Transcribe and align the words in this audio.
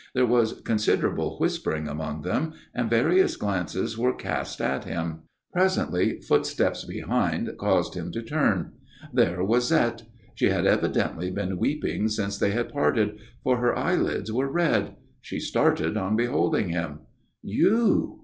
There 0.15 0.25
was 0.25 0.61
considerable 0.65 1.37
whispering 1.37 1.87
among 1.87 2.23
them 2.23 2.53
and 2.73 2.89
various 2.89 3.35
glances 3.35 3.99
were 3.99 4.15
cast 4.15 4.59
at 4.59 4.83
him. 4.83 5.19
Presently 5.53 6.19
footsteps 6.21 6.83
behind 6.85 7.53
caused 7.59 7.93
him 7.93 8.11
to 8.13 8.23
turn. 8.23 8.71
There 9.13 9.43
was 9.43 9.69
Zette. 9.69 10.01
She 10.33 10.49
had 10.49 10.65
evidently 10.65 11.29
been 11.29 11.59
weeping 11.59 12.07
since 12.07 12.35
they 12.39 12.49
had 12.49 12.73
parted, 12.73 13.19
for 13.43 13.57
her 13.57 13.77
eyelids 13.77 14.31
were 14.31 14.51
red. 14.51 14.95
She 15.21 15.39
started 15.39 15.95
on 15.95 16.15
beholding 16.15 16.69
him. 16.69 17.01
"You?" 17.43 18.17